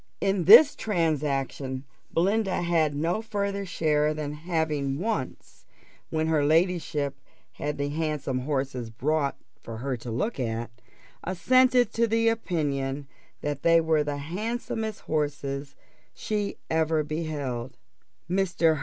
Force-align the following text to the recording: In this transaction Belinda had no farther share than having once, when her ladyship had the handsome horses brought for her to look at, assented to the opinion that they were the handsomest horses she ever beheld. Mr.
In 0.19 0.45
this 0.45 0.75
transaction 0.75 1.83
Belinda 2.11 2.63
had 2.63 2.95
no 2.95 3.21
farther 3.21 3.67
share 3.67 4.15
than 4.15 4.33
having 4.33 4.97
once, 4.97 5.67
when 6.09 6.25
her 6.25 6.43
ladyship 6.43 7.13
had 7.51 7.77
the 7.77 7.89
handsome 7.89 8.39
horses 8.39 8.89
brought 8.89 9.37
for 9.61 9.77
her 9.77 9.95
to 9.97 10.09
look 10.09 10.39
at, 10.39 10.71
assented 11.23 11.93
to 11.93 12.07
the 12.07 12.29
opinion 12.29 13.05
that 13.41 13.61
they 13.61 13.79
were 13.79 14.03
the 14.03 14.17
handsomest 14.17 15.01
horses 15.01 15.75
she 16.15 16.57
ever 16.67 17.03
beheld. 17.03 17.77
Mr. 18.27 18.79